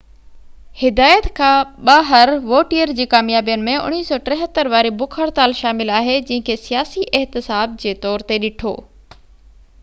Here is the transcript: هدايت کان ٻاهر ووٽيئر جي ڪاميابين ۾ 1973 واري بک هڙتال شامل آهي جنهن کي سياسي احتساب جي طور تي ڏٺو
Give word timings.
هدايت 0.83 1.25
کان 1.39 1.73
ٻاهر 1.89 2.31
ووٽيئر 2.53 2.93
جي 2.99 3.05
ڪاميابين 3.11 3.67
۾ 3.67 3.75
1973 3.83 4.71
واري 4.77 4.93
بک 5.03 5.19
هڙتال 5.21 5.55
شامل 5.61 5.93
آهي 5.99 6.17
جنهن 6.31 6.49
کي 6.49 6.57
سياسي 6.63 7.07
احتساب 7.21 7.77
جي 7.85 7.95
طور 8.09 8.27
تي 8.33 8.41
ڏٺو 8.49 8.75